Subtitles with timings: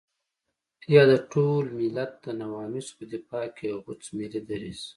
[0.93, 4.81] يا د ټول ملت د نواميسو په دفاع کې يو غوڅ ملي دريځ.